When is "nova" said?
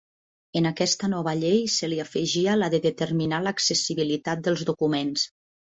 1.11-1.33